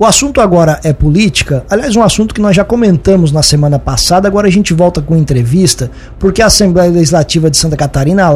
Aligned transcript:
O 0.00 0.06
assunto 0.06 0.40
agora 0.40 0.80
é 0.82 0.94
política, 0.94 1.62
aliás, 1.68 1.94
um 1.94 2.02
assunto 2.02 2.34
que 2.34 2.40
nós 2.40 2.56
já 2.56 2.64
comentamos 2.64 3.32
na 3.32 3.42
semana 3.42 3.78
passada, 3.78 4.26
agora 4.26 4.48
a 4.48 4.50
gente 4.50 4.72
volta 4.72 5.02
com 5.02 5.14
entrevista, 5.14 5.90
porque 6.18 6.40
a 6.40 6.46
Assembleia 6.46 6.90
Legislativa 6.90 7.50
de 7.50 7.58
Santa 7.58 7.76
Catarina, 7.76 8.26
a 8.26 8.30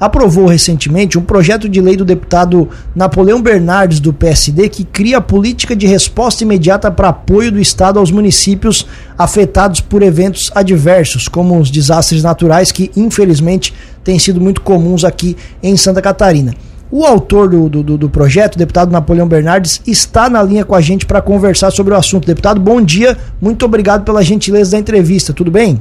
aprovou 0.00 0.46
recentemente 0.46 1.18
um 1.18 1.22
projeto 1.22 1.68
de 1.68 1.82
lei 1.82 1.98
do 1.98 2.04
deputado 2.06 2.70
Napoleão 2.94 3.42
Bernardes, 3.42 4.00
do 4.00 4.10
PSD, 4.10 4.70
que 4.70 4.84
cria 4.84 5.18
a 5.18 5.20
política 5.20 5.76
de 5.76 5.86
resposta 5.86 6.44
imediata 6.44 6.90
para 6.90 7.10
apoio 7.10 7.52
do 7.52 7.60
Estado 7.60 7.98
aos 7.98 8.10
municípios 8.10 8.86
afetados 9.18 9.82
por 9.82 10.02
eventos 10.02 10.50
adversos, 10.54 11.28
como 11.28 11.60
os 11.60 11.70
desastres 11.70 12.22
naturais, 12.22 12.72
que 12.72 12.90
infelizmente 12.96 13.74
têm 14.02 14.18
sido 14.18 14.40
muito 14.40 14.62
comuns 14.62 15.04
aqui 15.04 15.36
em 15.62 15.76
Santa 15.76 16.00
Catarina. 16.00 16.54
O 16.98 17.04
autor 17.04 17.50
do, 17.50 17.68
do, 17.68 17.98
do, 17.98 18.08
projeto, 18.08 18.56
deputado 18.56 18.90
Napoleão 18.90 19.28
Bernardes, 19.28 19.82
está 19.86 20.30
na 20.30 20.42
linha 20.42 20.64
com 20.64 20.74
a 20.74 20.80
gente 20.80 21.04
para 21.04 21.20
conversar 21.20 21.70
sobre 21.70 21.92
o 21.92 21.96
assunto. 21.96 22.26
Deputado, 22.26 22.58
bom 22.58 22.80
dia, 22.80 23.18
muito 23.38 23.66
obrigado 23.66 24.02
pela 24.02 24.22
gentileza 24.22 24.70
da 24.70 24.78
entrevista, 24.78 25.34
tudo 25.34 25.50
bem? 25.50 25.78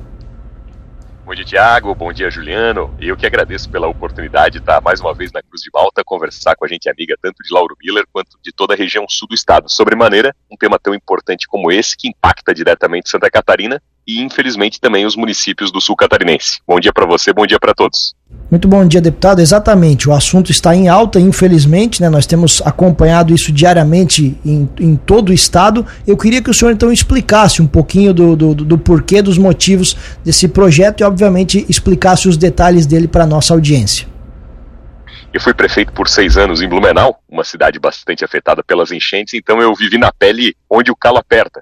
Bom 1.26 1.34
dia, 1.34 1.46
Tiago. 1.46 1.96
Bom 1.96 2.12
dia, 2.12 2.30
Juliano. 2.30 2.94
Eu 3.00 3.16
que 3.16 3.26
agradeço 3.26 3.70
pela 3.70 3.88
oportunidade 3.88 4.56
de 4.56 4.60
estar 4.60 4.82
mais 4.82 5.00
uma 5.00 5.14
vez 5.14 5.32
na 5.32 5.42
Cruz 5.42 5.62
de 5.62 5.70
Malta, 5.74 6.04
conversar 6.04 6.54
com 6.58 6.66
a 6.66 6.68
gente 6.68 6.90
amiga 6.90 7.16
tanto 7.22 7.38
de 7.42 7.54
Lauro 7.54 7.78
Miller 7.82 8.04
quanto 8.12 8.38
de 8.44 8.52
toda 8.52 8.74
a 8.74 8.78
região 8.78 9.06
sul 9.08 9.30
do 9.30 9.36
estado. 9.36 9.72
Sobremaneira, 9.72 10.36
um 10.52 10.58
tema 10.58 10.78
tão 10.78 10.94
importante 10.94 11.48
como 11.48 11.72
esse, 11.72 11.96
que 11.96 12.10
impacta 12.10 12.54
diretamente 12.54 13.10
Santa 13.10 13.32
Catarina 13.32 13.82
e, 14.08 14.22
infelizmente, 14.22 14.80
também 14.80 15.06
os 15.06 15.16
municípios 15.16 15.72
do 15.72 15.82
sul 15.82 15.96
catarinense. 15.96 16.60
Bom 16.68 16.80
dia 16.80 16.94
para 16.94 17.06
você, 17.06 17.34
bom 17.34 17.46
dia 17.46 17.60
para 17.60 17.74
todos. 17.74 18.14
Muito 18.52 18.68
bom 18.68 18.86
dia, 18.88 19.02
deputado. 19.02 19.40
Exatamente, 19.42 20.08
o 20.08 20.14
assunto 20.14 20.52
está 20.52 20.76
em 20.76 20.88
alta, 20.88 21.20
infelizmente, 21.20 22.02
né? 22.02 22.10
Nós 22.10 22.26
temos 22.26 22.62
acompanhado 22.64 23.34
isso 23.34 23.52
diariamente 23.52 24.38
em, 24.46 24.70
em 24.80 24.96
todo 24.96 25.30
o 25.30 25.34
estado. 25.34 25.86
Eu 26.06 26.16
queria 26.16 26.42
que 26.42 26.50
o 26.50 26.54
senhor 26.54 26.72
então 26.72 26.92
explicasse 26.92 27.62
um 27.62 27.68
pouquinho 27.68 28.14
do, 28.14 28.36
do, 28.36 28.54
do 28.54 28.78
porquê, 28.78 29.22
dos 29.22 29.38
motivos 29.38 29.96
desse 30.24 30.48
projeto 30.48 31.02
e, 31.02 31.04
obviamente, 31.04 31.66
explicasse 31.68 32.28
os 32.28 32.38
detalhes 32.38 32.86
dele 32.86 33.08
para 33.08 33.24
a 33.24 33.28
nossa 33.28 33.54
audiência. 33.54 34.08
Eu 35.34 35.42
fui 35.42 35.54
prefeito 35.54 35.92
por 35.92 36.08
seis 36.08 36.38
anos 36.38 36.62
em 36.62 36.70
Blumenau, 36.70 37.20
uma 37.28 37.44
cidade 37.44 37.78
bastante 37.78 38.24
afetada 38.24 38.64
pelas 38.64 38.90
enchentes, 38.92 39.34
então 39.34 39.62
eu 39.62 39.76
vivi 39.76 39.98
na 39.98 40.10
pele 40.10 40.56
onde 40.70 40.90
o 40.90 40.96
calo 40.96 41.18
aperta. 41.18 41.62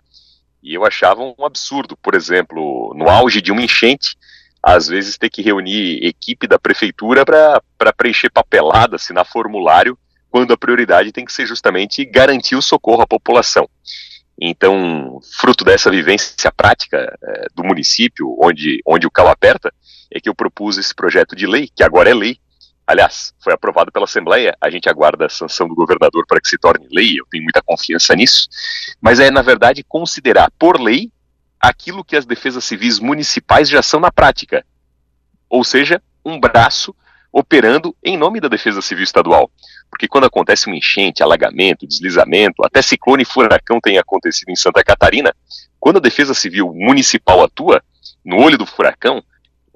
E 0.63 0.73
eu 0.73 0.85
achava 0.85 1.21
um 1.21 1.45
absurdo, 1.45 1.97
por 1.97 2.15
exemplo, 2.15 2.93
no 2.95 3.09
auge 3.09 3.41
de 3.41 3.51
uma 3.51 3.61
enchente, 3.61 4.15
às 4.63 4.87
vezes 4.87 5.17
ter 5.17 5.29
que 5.29 5.41
reunir 5.41 5.99
equipe 6.01 6.47
da 6.47 6.57
prefeitura 6.57 7.25
para 7.25 7.93
preencher 7.93 8.29
papelada, 8.29 8.95
assinar 8.95 9.25
formulário, 9.25 9.97
quando 10.31 10.53
a 10.53 10.57
prioridade 10.57 11.11
tem 11.11 11.25
que 11.25 11.33
ser 11.33 11.45
justamente 11.45 12.05
garantir 12.05 12.55
o 12.55 12.61
socorro 12.61 13.01
à 13.01 13.07
população. 13.07 13.69
Então, 14.39 15.19
fruto 15.37 15.65
dessa 15.65 15.91
vivência 15.91 16.51
prática 16.51 17.13
é, 17.21 17.45
do 17.53 17.63
município, 17.63 18.35
onde, 18.41 18.79
onde 18.87 19.05
o 19.05 19.11
calo 19.11 19.29
aperta, 19.29 19.71
é 20.09 20.19
que 20.19 20.29
eu 20.29 20.33
propus 20.33 20.77
esse 20.77 20.95
projeto 20.95 21.35
de 21.35 21.45
lei, 21.45 21.69
que 21.75 21.83
agora 21.83 22.09
é 22.09 22.13
lei, 22.13 22.37
aliás, 22.85 23.33
foi 23.39 23.53
aprovado 23.53 23.91
pela 23.91 24.05
Assembleia, 24.05 24.55
a 24.59 24.69
gente 24.69 24.89
aguarda 24.89 25.25
a 25.25 25.29
sanção 25.29 25.67
do 25.67 25.75
governador 25.75 26.25
para 26.27 26.39
que 26.39 26.47
se 26.47 26.57
torne 26.57 26.87
lei, 26.91 27.19
eu 27.19 27.25
tenho 27.29 27.43
muita 27.43 27.61
confiança 27.61 28.15
nisso, 28.15 28.47
mas 29.01 29.19
é, 29.19 29.31
na 29.31 29.41
verdade, 29.41 29.83
considerar 29.83 30.51
por 30.57 30.79
lei 30.79 31.11
aquilo 31.59 32.03
que 32.03 32.15
as 32.15 32.25
defesas 32.25 32.65
civis 32.65 32.99
municipais 32.99 33.69
já 33.69 33.81
são 33.81 33.99
na 33.99 34.11
prática, 34.11 34.65
ou 35.49 35.63
seja, 35.63 36.01
um 36.25 36.39
braço 36.39 36.93
operando 37.31 37.95
em 38.03 38.15
nome 38.15 38.39
da 38.39 38.47
Defesa 38.47 38.81
Civil 38.81 39.03
Estadual. 39.03 39.49
Porque 39.89 40.07
quando 40.07 40.25
acontece 40.25 40.69
um 40.69 40.73
enchente, 40.73 41.23
alagamento, 41.23 41.87
deslizamento, 41.87 42.63
até 42.63 42.81
ciclone 42.81 43.23
e 43.23 43.25
furacão 43.25 43.79
tem 43.81 43.97
acontecido 43.97 44.49
em 44.49 44.55
Santa 44.55 44.83
Catarina, 44.83 45.33
quando 45.79 45.97
a 45.97 46.01
Defesa 46.01 46.33
Civil 46.33 46.71
Municipal 46.73 47.43
atua, 47.43 47.81
no 48.23 48.37
olho 48.37 48.57
do 48.57 48.65
furacão, 48.65 49.23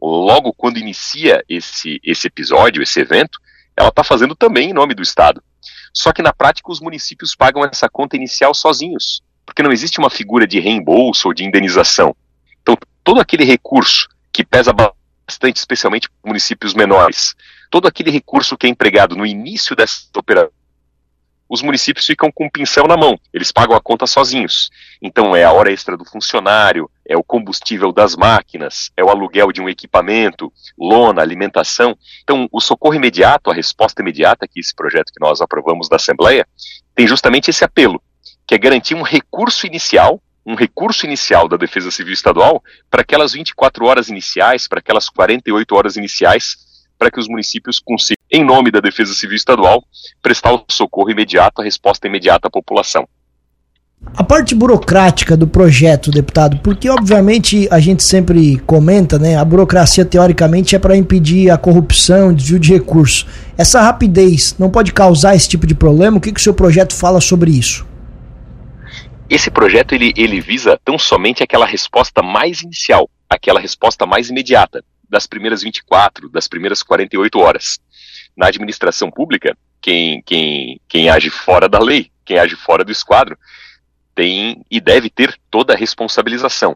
logo 0.02 0.54
quando 0.54 0.78
inicia 0.78 1.44
esse, 1.50 2.00
esse 2.04 2.28
episódio, 2.28 2.82
esse 2.82 3.00
evento, 3.00 3.40
ela 3.76 3.90
está 3.90 4.04
fazendo 4.04 4.36
também 4.36 4.70
em 4.70 4.74
nome 4.74 4.94
do 4.94 5.02
Estado. 5.02 5.42
Só 5.94 6.12
que 6.12 6.22
na 6.22 6.34
prática 6.34 6.72
os 6.72 6.80
municípios 6.80 7.36
pagam 7.36 7.64
essa 7.66 7.90
conta 7.90 8.16
inicial 8.16 8.54
sozinhos, 8.54 9.22
porque 9.46 9.64
não 9.64 9.72
existe 9.72 10.00
uma 10.00 10.10
figura 10.10 10.46
de 10.46 10.60
reembolso 10.60 11.28
ou 11.28 11.34
de 11.34 11.44
indenização. 11.44 12.16
Então, 12.62 12.78
todo 13.04 13.20
aquele 13.20 13.44
recurso 13.44 14.08
que 14.32 14.44
pesa 14.44 14.74
bastante, 14.74 15.58
especialmente 15.58 16.10
para 16.10 16.30
municípios 16.30 16.74
menores, 16.74 17.36
todo 17.70 17.88
aquele 17.88 18.12
recurso 18.12 18.58
que 18.58 18.68
é 18.68 18.70
empregado 18.70 19.16
no 19.16 19.26
início 19.26 19.76
dessa 19.76 20.04
operação 20.16 20.52
os 21.50 21.62
municípios 21.62 22.06
ficam 22.06 22.32
com 22.32 22.46
um 22.46 22.50
pincel 22.50 22.88
na 22.88 22.98
mão, 22.98 23.18
eles 23.34 23.52
pagam 23.52 23.76
a 23.76 23.82
conta 23.82 24.06
sozinhos. 24.06 24.70
Então 25.02 25.36
é 25.36 25.44
a 25.44 25.52
hora 25.52 25.72
extra 25.72 25.96
do 25.96 26.06
funcionário, 26.06 26.90
é 27.08 27.16
o 27.16 27.24
combustível 27.24 27.92
das 27.92 28.16
máquinas, 28.16 28.92
é 28.98 29.04
o 29.04 29.10
aluguel 29.10 29.52
de 29.52 29.62
um 29.62 29.70
equipamento, 29.70 30.52
lona, 30.78 31.22
alimentação. 31.22 31.98
Então 32.24 32.48
o 32.52 32.60
socorro 32.60 32.96
imediato, 32.96 33.50
a 33.50 33.54
resposta 33.54 34.02
imediata 34.02 34.48
que 34.48 34.60
esse 34.60 34.76
projeto 34.76 35.12
que 35.14 35.22
nós 35.22 35.42
aprovamos 35.42 35.88
da 35.88 35.96
Assembleia, 35.96 36.48
tem 36.94 37.08
justamente 37.08 37.50
esse 37.50 37.64
apelo, 37.64 38.02
que 38.46 38.56
é 38.56 38.58
garantir 38.58 38.96
um 38.96 39.04
recurso 39.04 39.66
inicial, 39.66 40.22
um 40.46 40.56
recurso 40.56 41.06
inicial 41.06 41.48
da 41.48 41.58
Defesa 41.58 41.92
Civil 41.92 42.14
Estadual 42.14 42.64
para 42.90 43.02
aquelas 43.02 43.34
24 43.34 43.86
horas 43.86 44.10
iniciais, 44.10 44.68
para 44.68 44.80
aquelas 44.80 45.10
48 45.10 45.76
horas 45.76 45.98
iniciais 45.98 46.68
para 46.98 47.12
que 47.12 47.20
os 47.20 47.28
municípios 47.28 47.80
consigam, 47.80 48.17
em 48.38 48.46
nome 48.46 48.70
da 48.70 48.80
Defesa 48.80 49.14
Civil 49.14 49.36
Estadual, 49.36 49.84
prestar 50.22 50.54
o 50.54 50.64
socorro 50.70 51.10
imediato, 51.10 51.62
a 51.62 51.66
resposta 51.66 52.08
imediata 52.08 52.48
à 52.48 52.52
população. 52.52 53.08
A 54.16 54.24
parte 54.24 54.54
burocrática 54.54 55.36
do 55.36 55.48
projeto, 55.48 56.12
deputado, 56.12 56.60
porque 56.60 56.88
obviamente 56.88 57.68
a 57.72 57.80
gente 57.80 58.04
sempre 58.04 58.58
comenta, 58.60 59.18
né? 59.18 59.36
A 59.36 59.44
burocracia 59.44 60.06
teoricamente 60.06 60.76
é 60.76 60.80
para 60.80 60.96
impedir 60.96 61.50
a 61.50 61.58
corrupção, 61.58 62.32
desvio 62.32 62.60
de 62.60 62.74
recursos. 62.74 63.26
Essa 63.58 63.82
rapidez 63.82 64.56
não 64.60 64.70
pode 64.70 64.94
causar 64.94 65.36
esse 65.36 65.50
tipo 65.50 65.66
de 65.66 65.74
problema? 65.74 66.18
O 66.18 66.22
que, 66.22 66.32
que 66.32 66.40
o 66.40 66.44
seu 66.44 66.54
projeto 66.54 66.94
fala 66.94 67.20
sobre 67.20 67.50
isso? 67.50 67.88
Esse 69.28 69.50
projeto 69.50 69.94
ele, 69.94 70.14
ele 70.16 70.40
visa 70.40 70.80
tão 70.86 70.98
somente 71.00 71.42
aquela 71.42 71.66
resposta 71.66 72.22
mais 72.22 72.62
inicial, 72.62 73.10
aquela 73.28 73.60
resposta 73.60 74.06
mais 74.06 74.30
imediata 74.30 74.84
das 75.10 75.28
primeiras 75.28 75.62
24, 75.62 76.30
das 76.30 76.48
primeiras 76.48 76.84
48 76.84 77.40
horas. 77.40 77.80
Na 78.36 78.48
administração 78.48 79.10
pública, 79.10 79.58
quem, 79.82 80.22
quem, 80.24 80.82
quem 80.88 81.10
age 81.10 81.30
fora 81.30 81.68
da 81.70 81.80
lei, 81.80 82.12
quem 82.26 82.38
age 82.38 82.56
fora 82.56 82.84
do 82.84 82.92
esquadro, 82.92 83.38
tem 84.14 84.64
e 84.70 84.82
deve 84.82 85.10
ter 85.10 85.38
toda 85.50 85.74
a 85.74 85.78
responsabilização. 85.78 86.76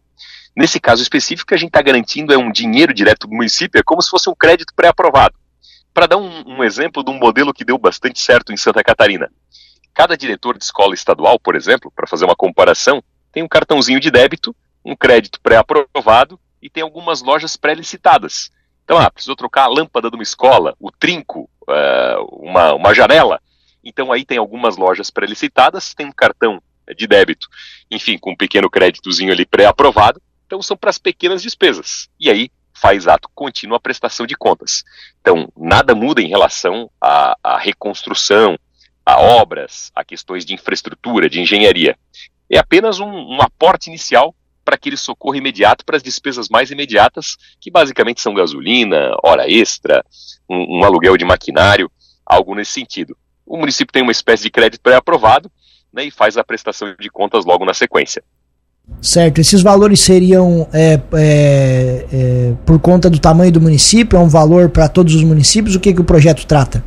Nesse 0.56 0.80
caso 0.80 1.02
específico, 1.02 1.54
a 1.54 1.58
gente 1.58 1.70
está 1.70 1.82
garantindo 1.82 2.34
é 2.34 2.38
um 2.38 2.52
dinheiro 2.52 2.94
direto 2.94 3.28
do 3.28 3.36
município, 3.36 3.80
é 3.80 3.84
como 3.84 4.02
se 4.02 4.10
fosse 4.10 4.30
um 4.30 4.36
crédito 4.36 4.74
pré-aprovado. 4.76 5.36
Para 5.94 6.08
dar 6.08 6.18
um, 6.18 6.58
um 6.58 6.64
exemplo 6.64 7.04
de 7.04 7.12
um 7.12 7.18
modelo 7.18 7.54
que 7.54 7.66
deu 7.66 7.78
bastante 7.78 8.20
certo 8.20 8.54
em 8.54 8.58
Santa 8.58 8.84
Catarina. 8.84 9.30
Cada 9.94 10.16
diretor 10.16 10.58
de 10.58 10.64
escola 10.64 10.94
estadual, 10.94 11.40
por 11.40 11.56
exemplo, 11.56 11.92
para 11.94 12.08
fazer 12.08 12.26
uma 12.26 12.36
comparação, 12.36 13.04
tem 13.32 13.44
um 13.44 13.48
cartãozinho 13.48 14.00
de 14.00 14.12
débito, 14.12 14.56
um 14.84 14.96
crédito 14.96 15.40
pré-aprovado 15.42 16.40
e 16.62 16.70
tem 16.70 16.84
algumas 16.84 17.22
lojas 17.22 17.58
pré-licitadas. 17.58 18.52
Então, 18.84 18.98
ah, 18.98 19.10
precisou 19.10 19.36
trocar 19.36 19.64
a 19.64 19.68
lâmpada 19.68 20.10
de 20.10 20.16
uma 20.16 20.24
escola, 20.24 20.76
o 20.80 20.92
trinco, 20.92 21.50
uh, 21.64 22.26
uma, 22.32 22.74
uma 22.74 22.94
janela. 22.94 23.42
Então, 23.84 24.12
aí 24.12 24.26
tem 24.26 24.38
algumas 24.38 24.78
lojas 24.78 25.10
pré-licitadas, 25.10 25.94
tem 25.94 26.06
um 26.06 26.12
cartão 26.12 26.62
de 26.96 27.08
débito, 27.08 27.48
enfim, 27.90 28.18
com 28.18 28.32
um 28.32 28.36
pequeno 28.36 28.70
créditozinho 28.70 29.32
ali 29.32 29.46
pré-aprovado. 29.46 30.22
Então, 30.46 30.62
são 30.62 30.76
para 30.76 30.90
as 30.90 30.98
pequenas 30.98 31.42
despesas. 31.42 32.10
E 32.20 32.30
aí, 32.30 32.52
faz 32.74 33.08
ato 33.08 33.30
contínuo 33.34 33.76
a 33.76 33.80
prestação 33.80 34.26
de 34.26 34.36
contas. 34.36 34.84
Então, 35.22 35.52
nada 35.56 35.96
muda 35.96 36.22
em 36.22 36.28
relação 36.28 36.90
à, 37.00 37.38
à 37.44 37.58
reconstrução, 37.58 38.58
a 39.06 39.20
obras, 39.20 39.92
a 39.96 40.04
questões 40.04 40.46
de 40.46 40.54
infraestrutura, 40.54 41.30
de 41.30 41.40
engenharia. 41.40 41.98
É 42.50 42.58
apenas 42.58 43.00
um, 43.00 43.10
um 43.10 43.42
aporte 43.42 43.88
inicial 43.88 44.36
para 44.72 44.76
aquele 44.76 44.96
socorro 44.96 45.36
imediato 45.36 45.84
para 45.84 45.98
as 45.98 46.04
despesas 46.04 46.48
mais 46.48 46.72
imediatas, 46.72 47.36
que 47.60 47.70
basicamente 47.70 48.22
são 48.22 48.34
gasolina, 48.34 49.12
hora 49.22 49.50
extra, 49.50 50.04
um, 50.50 50.80
um 50.80 50.84
aluguel 50.86 51.18
de 51.18 51.26
maquinário, 51.26 51.92
algo 52.26 52.56
nesse 52.56 52.72
sentido. 52.72 53.18
O 53.46 53.58
município 53.58 53.92
tem 53.92 54.02
uma 54.02 54.14
espécie 54.14 54.44
de 54.44 54.50
crédito 54.50 54.82
pré-aprovado 54.82 55.52
né, 55.92 56.06
e 56.06 56.12
faz 56.12 56.38
a 56.38 56.44
prestação 56.44 56.96
de 56.98 57.10
contas 57.10 57.44
logo 57.44 57.66
na 57.66 57.74
sequência. 57.74 58.24
Certo, 59.02 59.40
esses 59.40 59.62
valores 59.62 60.00
seriam 60.00 60.68
é, 60.72 60.94
é, 60.94 62.06
é, 62.14 62.54
por 62.66 62.80
conta 62.80 63.10
do 63.10 63.20
tamanho 63.20 63.52
do 63.52 63.60
município? 63.60 64.18
É 64.18 64.20
um 64.20 64.30
valor 64.30 64.70
para 64.70 64.88
todos 64.88 65.14
os 65.14 65.24
municípios? 65.24 65.76
O 65.76 65.82
que, 65.82 65.94
que 65.94 66.02
o 66.02 66.06
projeto 66.06 66.46
trata? 66.48 66.84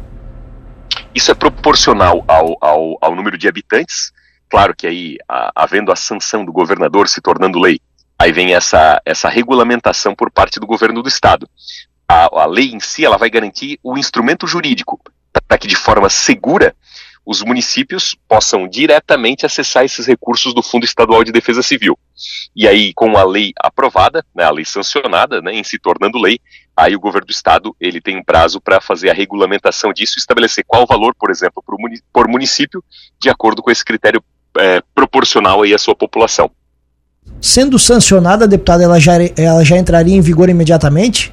Isso 1.15 1.31
é 1.31 1.35
proporcional 1.35 2.25
ao, 2.27 2.57
ao, 2.61 2.99
ao 3.01 3.15
número 3.15 3.37
de 3.37 3.47
habitantes 3.47 4.11
Claro 4.49 4.75
que 4.77 4.87
aí, 4.87 5.19
a, 5.29 5.53
havendo 5.55 5.91
a 5.91 5.97
sanção 5.97 6.45
do 6.45 6.53
governador 6.53 7.09
se 7.09 7.21
tornando 7.21 7.59
lei, 7.59 7.81
aí 8.19 8.33
vem 8.33 8.55
essa, 8.55 9.01
essa 9.05 9.29
regulamentação 9.29 10.15
por 10.15 10.31
parte 10.31 10.61
do 10.61 10.67
governo 10.67 11.03
do 11.03 11.09
estado. 11.09 11.49
A, 12.09 12.43
a 12.43 12.47
lei 12.47 12.73
em 12.73 12.81
si 12.81 13.05
ela 13.05 13.17
vai 13.17 13.31
garantir 13.31 13.79
o 13.83 13.99
instrumento 13.99 14.47
jurídico 14.47 15.01
para 15.49 15.59
que 15.59 15.67
de 15.67 15.77
forma 15.77 16.09
segura 16.09 16.75
os 17.27 17.43
municípios 17.43 18.15
possam 18.29 18.69
diretamente 18.69 19.47
acessar 19.47 19.85
esses 19.85 20.07
recursos 20.07 20.53
do 20.53 20.63
Fundo 20.63 20.85
Estadual 20.85 21.25
de 21.25 21.33
Defesa 21.33 21.63
Civil. 21.63 21.99
E 22.55 22.69
aí, 22.69 22.93
com 22.93 23.17
a 23.17 23.25
lei 23.25 23.53
aprovada, 23.59 24.25
né, 24.35 24.45
a 24.45 24.51
lei 24.51 24.65
sancionada, 24.65 25.41
né, 25.41 25.55
em 25.55 25.65
se 25.65 25.79
tornando 25.79 26.19
lei, 26.19 26.39
aí 26.77 26.95
o 26.95 27.01
governo 27.01 27.27
do 27.27 27.33
estado 27.33 27.75
ele 27.81 28.01
tem 28.01 28.19
um 28.19 28.23
prazo 28.23 28.61
para 28.61 28.81
fazer 28.81 29.09
a 29.09 29.15
regulamentação 29.15 29.93
disso, 29.93 30.19
estabelecer 30.19 30.65
qual 30.67 30.83
o 30.83 30.87
valor, 30.87 31.15
por 31.19 31.31
exemplo, 31.31 31.65
por 32.13 32.29
município, 32.29 32.85
de 33.19 33.31
acordo 33.31 33.63
com 33.63 33.71
esse 33.71 33.85
critério 33.85 34.23
é, 34.59 34.83
proporcional 34.95 35.63
aí 35.63 35.75
à 35.75 35.79
sua 35.79 35.95
população. 35.95 36.51
Sendo 37.41 37.79
sancionada, 37.79 38.47
deputada, 38.47 38.85
ela 38.85 39.01
já, 39.01 39.13
ela 39.37 39.65
já 39.65 39.77
entraria 39.77 40.15
em 40.15 40.21
vigor 40.21 40.49
imediatamente? 40.49 41.33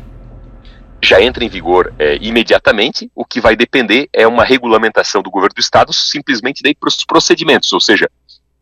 já 1.04 1.22
entra 1.22 1.44
em 1.44 1.50
vigor 1.50 1.94
é, 1.98 2.18
imediatamente. 2.22 3.12
O 3.16 3.26
que 3.26 3.42
vai 3.42 3.56
depender 3.56 4.08
é 4.14 4.28
uma 4.28 4.44
regulamentação 4.44 5.22
do 5.22 5.32
governo 5.32 5.56
do 5.56 5.60
estado, 5.60 5.92
simplesmente 5.92 6.62
daí 6.62 6.76
para 6.76 6.88
os 6.88 7.04
procedimentos, 7.04 7.74
ou 7.74 7.80
seja, 7.80 8.10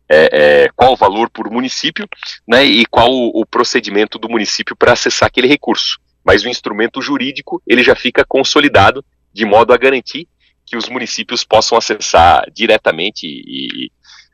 é, 0.08 0.64
é, 0.64 0.68
qual 0.74 0.94
o 0.94 0.96
valor 0.96 1.28
por 1.30 1.50
município, 1.50 2.08
né, 2.48 2.64
e 2.64 2.86
qual 2.86 3.10
o, 3.10 3.42
o 3.42 3.46
procedimento 3.46 4.18
do 4.18 4.28
município 4.28 4.74
para 4.74 4.92
acessar 4.92 5.26
aquele 5.26 5.46
recurso. 5.46 5.98
Mas 6.24 6.42
o 6.42 6.48
instrumento 6.48 7.00
jurídico 7.02 7.62
ele 7.66 7.82
já 7.82 7.94
fica 7.94 8.24
consolidado 8.26 9.04
de 9.32 9.44
modo 9.44 9.72
a 9.72 9.76
garantir 9.76 10.26
que 10.66 10.76
os 10.76 10.88
municípios 10.88 11.44
possam 11.44 11.76
acessar 11.76 12.44
diretamente 12.54 13.26
e, 13.26 13.90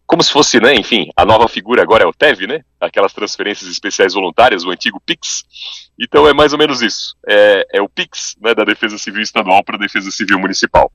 como 0.07 0.23
se 0.23 0.33
fosse, 0.33 0.61
né, 0.61 0.75
enfim, 0.75 1.09
a 1.17 1.25
nova 1.25 1.49
figura 1.49 1.83
agora 1.83 2.05
é 2.05 2.07
o 2.07 2.13
TEV, 2.13 2.47
né, 2.47 2.61
aquelas 2.81 3.13
transferências 3.13 3.69
especiais 3.69 4.15
voluntárias, 4.15 4.65
o 4.65 4.71
antigo 4.71 5.03
PIX. 5.05 5.45
Então 6.01 6.29
é 6.29 6.33
mais 6.33 6.53
ou 6.53 6.59
menos 6.59 6.81
isso, 6.81 7.17
é, 7.29 7.67
é 7.75 7.83
o 7.83 7.89
PIX, 7.89 8.37
né, 8.41 8.55
da 8.55 8.65
Defesa 8.65 8.99
Civil 8.99 9.23
Estadual 9.23 9.65
para 9.65 9.77
a 9.77 9.81
Defesa 9.81 10.11
Civil 10.11 10.39
Municipal. 10.39 10.91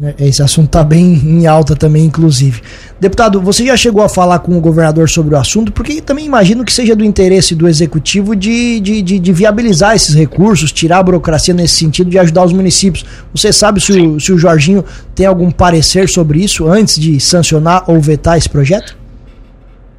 É, 0.00 0.26
esse 0.26 0.42
assunto 0.42 0.66
está 0.66 0.82
bem 0.82 1.14
em 1.14 1.46
alta 1.46 1.76
também, 1.76 2.06
inclusive. 2.06 2.62
Deputado, 2.98 3.42
você 3.42 3.66
já 3.66 3.76
chegou 3.76 4.02
a 4.02 4.08
falar 4.08 4.38
com 4.38 4.56
o 4.56 4.60
governador 4.60 5.08
sobre 5.08 5.34
o 5.34 5.38
assunto, 5.38 5.70
porque 5.70 6.00
também 6.00 6.24
imagino 6.24 6.64
que 6.64 6.72
seja 6.72 6.96
do 6.96 7.04
interesse 7.04 7.54
do 7.54 7.68
executivo 7.68 8.34
de, 8.34 8.80
de, 8.80 9.02
de, 9.02 9.18
de 9.18 9.32
viabilizar 9.32 9.94
esses 9.94 10.14
recursos, 10.14 10.72
tirar 10.72 10.98
a 10.98 11.02
burocracia 11.02 11.52
nesse 11.52 11.76
sentido 11.76 12.08
de 12.08 12.18
ajudar 12.18 12.44
os 12.44 12.54
municípios. 12.54 13.04
Você 13.34 13.52
sabe 13.52 13.82
se 13.82 13.92
o, 13.92 14.18
se 14.18 14.32
o 14.32 14.38
Jorginho 14.38 14.82
tem 15.14 15.26
algum 15.26 15.50
parecer 15.50 16.08
sobre 16.08 16.42
isso 16.42 16.66
antes 16.66 16.98
de 16.98 17.20
sancionar 17.20 17.84
ou 17.86 18.00
vetar 18.00 18.38
esse 18.38 18.48
projeto? 18.48 18.96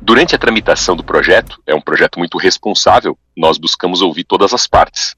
Durante 0.02 0.34
a 0.34 0.40
tramitação 0.40 0.96
do 0.96 1.04
projeto, 1.04 1.62
é 1.68 1.76
um 1.76 1.82
projeto 1.82 2.18
muito 2.18 2.38
responsável, 2.40 3.16
nós 3.38 3.60
buscamos 3.60 4.02
ouvir 4.02 4.24
todas 4.24 4.54
as 4.54 4.66
partes. 4.66 5.16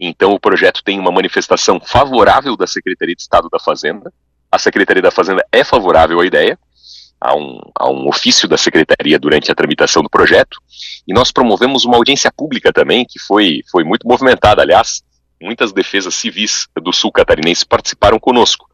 Então, 0.00 0.32
o 0.32 0.40
projeto 0.40 0.82
tem 0.82 0.98
uma 0.98 1.12
manifestação 1.12 1.78
favorável 1.78 2.56
da 2.56 2.66
Secretaria 2.66 3.14
de 3.14 3.20
Estado 3.20 3.50
da 3.50 3.58
Fazenda. 3.58 4.10
A 4.50 4.58
Secretaria 4.58 5.02
da 5.02 5.10
Fazenda 5.10 5.44
é 5.52 5.62
favorável 5.62 6.18
à 6.20 6.26
ideia. 6.26 6.58
Há 7.20 7.36
um, 7.36 7.60
há 7.78 7.90
um 7.90 8.08
ofício 8.08 8.48
da 8.48 8.56
Secretaria 8.56 9.18
durante 9.18 9.52
a 9.52 9.54
tramitação 9.54 10.02
do 10.02 10.08
projeto. 10.08 10.58
E 11.06 11.12
nós 11.12 11.30
promovemos 11.30 11.84
uma 11.84 11.96
audiência 11.96 12.32
pública 12.34 12.72
também, 12.72 13.04
que 13.04 13.18
foi, 13.18 13.60
foi 13.70 13.84
muito 13.84 14.08
movimentada. 14.08 14.62
Aliás, 14.62 15.02
muitas 15.38 15.70
defesas 15.70 16.14
civis 16.14 16.66
do 16.82 16.94
sul 16.94 17.12
catarinense 17.12 17.66
participaram 17.66 18.18
conosco. 18.18 18.66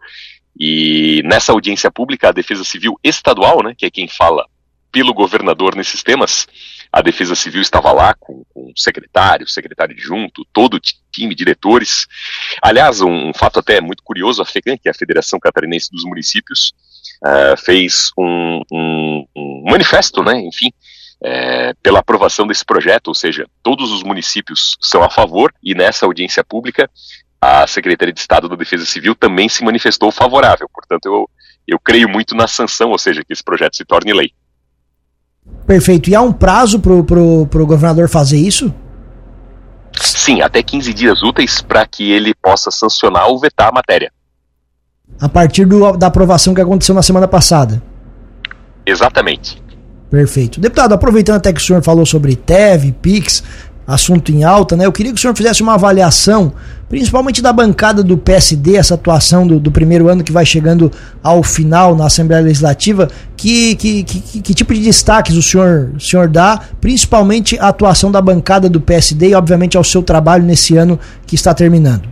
E 0.59 1.23
nessa 1.25 1.51
audiência 1.51 1.91
pública, 1.91 2.29
a 2.29 2.33
Defesa 2.33 2.63
Civil 2.63 2.99
Estadual, 3.03 3.65
né, 3.65 3.75
que 3.77 3.85
é 3.85 3.91
quem 3.91 4.07
fala 4.07 4.47
pelo 4.97 5.13
governador 5.13 5.77
nesses 5.77 6.03
temas, 6.03 6.47
a 6.91 7.03
Defesa 7.03 7.35
Civil 7.35 7.61
estava 7.61 7.93
lá 7.93 8.15
com, 8.19 8.43
com 8.55 8.71
o 8.71 8.73
secretário, 8.75 9.47
secretário 9.47 9.95
adjunto, 9.95 10.43
todo 10.55 10.79
o 10.79 10.81
time, 10.81 11.35
diretores. 11.35 12.07
Aliás, 12.63 13.03
um, 13.03 13.29
um, 13.29 13.33
fato 13.35 13.59
até 13.59 13.79
muito 13.79 14.03
curioso, 14.03 14.41
a 14.41 14.47
FECAM, 14.47 14.79
que 14.79 14.89
é 14.89 14.91
a 14.91 14.95
Federação 14.95 15.39
Catarinense 15.39 15.91
dos 15.93 16.03
Municípios, 16.05 16.73
uh, 17.23 17.63
fez 17.63 18.11
um, 18.17 18.63
um, 18.73 19.27
um, 19.37 19.65
manifesto, 19.71 20.23
né, 20.23 20.41
enfim, 20.41 20.73
é, 21.23 21.75
pela 21.83 21.99
aprovação 21.99 22.47
desse 22.47 22.65
projeto, 22.65 23.09
ou 23.09 23.15
seja, 23.15 23.47
todos 23.63 23.93
os 23.93 24.03
municípios 24.03 24.79
são 24.81 25.03
a 25.03 25.11
favor 25.11 25.53
e 25.63 25.75
nessa 25.75 26.07
audiência 26.07 26.43
pública 26.43 26.91
a 27.39 27.67
Secretaria 27.67 28.15
de 28.15 28.21
Estado 28.21 28.49
da 28.49 28.57
Defesa 28.57 28.87
Civil 28.87 29.15
também 29.15 29.47
se 29.47 29.63
manifestou 29.63 30.11
favorável. 30.11 30.67
Portanto, 30.73 31.05
eu, 31.05 31.29
eu 31.69 31.79
creio 31.79 32.09
muito 32.09 32.35
na 32.35 32.49
sanção, 32.49 32.93
ou 32.93 32.99
seja, 32.99 33.23
que 33.23 33.35
esse 33.35 33.45
projeto 33.45 33.77
se 33.77 33.85
torne 33.85 34.15
lei. 34.15 34.33
Perfeito. 35.67 36.09
E 36.09 36.15
há 36.15 36.21
um 36.21 36.33
prazo 36.33 36.79
pro, 36.79 37.03
pro, 37.03 37.47
pro 37.47 37.67
governador 37.67 38.09
fazer 38.09 38.39
isso? 38.39 38.73
Sim, 40.01 40.43
até 40.43 40.63
15 40.63 40.93
dias 40.95 41.23
úteis 41.23 41.61
para 41.61 41.85
que 41.87 42.13
ele 42.13 42.35
possa 42.35 42.71
sancionar 42.71 43.29
ou 43.29 43.39
vetar 43.39 43.69
a 43.69 43.73
matéria. 43.73 44.13
A 45.21 45.29
partir 45.29 45.65
do, 45.65 45.97
da 45.97 46.09
aprovação 46.09 46.55
que 46.55 46.61
aconteceu 46.61 46.95
na 46.95 47.03
semana 47.03 47.27
passada. 47.27 47.83
Exatamente. 48.85 49.63
Perfeito. 50.11 50.61
Deputado, 50.61 50.93
aproveitando 50.93 51.37
até 51.37 51.53
que 51.53 51.61
o 51.61 51.65
senhor 51.65 51.83
falou 51.83 52.07
sobre 52.07 52.37
TEV, 52.37 52.93
PIX, 52.93 53.43
assunto 53.87 54.33
em 54.33 54.43
alta, 54.43 54.77
né? 54.77 54.85
Eu 54.85 54.93
queria 54.93 55.13
que 55.13 55.19
o 55.19 55.21
senhor 55.21 55.37
fizesse 55.37 55.63
uma 55.63 55.75
avaliação, 55.75 56.53
principalmente 56.89 57.41
da 57.41 57.53
bancada 57.53 58.03
do 58.03 58.19
PSD, 58.19 58.77
essa 58.77 58.95
atuação 58.95 59.47
do, 59.47 59.61
do 59.61 59.71
primeiro 59.71 60.09
ano 60.09 60.25
que 60.25 60.33
vai 60.33 60.45
chegando 60.45 60.91
ao 61.23 61.43
final 61.43 61.95
na 61.95 62.07
Assembleia 62.07 62.43
Legislativa. 62.43 63.09
Que, 63.37 63.77
que, 63.77 64.03
que, 64.03 64.41
que, 64.41 64.55
tipo 64.55 64.75
de 64.75 64.81
destaques 64.81 65.37
o 65.37 65.43
senhor, 65.43 65.93
o 65.97 66.01
senhor 66.01 66.29
dá, 66.29 66.61
principalmente 66.81 67.59
a 67.61 67.69
atuação 67.69 68.11
da 68.11 68.21
bancada 68.21 68.69
do 68.69 68.81
PSD 68.81 69.29
e, 69.29 69.35
obviamente, 69.35 69.77
ao 69.77 69.85
seu 69.85 70.03
trabalho 70.03 70.45
nesse 70.45 70.77
ano 70.77 70.99
que 71.27 71.35
está 71.37 71.55
terminando? 71.55 72.09